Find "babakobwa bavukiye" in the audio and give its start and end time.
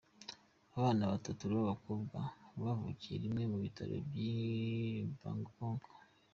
1.53-3.15